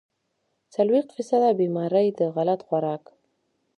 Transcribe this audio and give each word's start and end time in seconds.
څلوېښت 0.73 1.09
فيصده 1.15 1.49
بيمارۍ 1.61 2.07
د 2.19 2.21
غلط 2.35 2.59
خوراک 2.67 3.03